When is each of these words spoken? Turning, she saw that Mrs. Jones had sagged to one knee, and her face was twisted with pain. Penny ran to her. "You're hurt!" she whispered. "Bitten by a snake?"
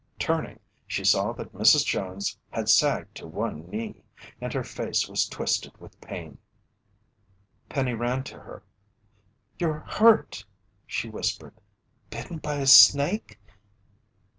Turning, 0.17 0.59
she 0.87 1.03
saw 1.03 1.31
that 1.31 1.53
Mrs. 1.53 1.85
Jones 1.85 2.35
had 2.49 2.67
sagged 2.67 3.15
to 3.17 3.27
one 3.27 3.67
knee, 3.69 4.01
and 4.41 4.51
her 4.51 4.63
face 4.63 5.07
was 5.07 5.27
twisted 5.29 5.77
with 5.77 6.01
pain. 6.01 6.39
Penny 7.69 7.93
ran 7.93 8.23
to 8.23 8.39
her. 8.39 8.63
"You're 9.59 9.85
hurt!" 9.87 10.43
she 10.87 11.07
whispered. 11.07 11.53
"Bitten 12.09 12.39
by 12.39 12.55
a 12.55 12.65
snake?" 12.65 13.39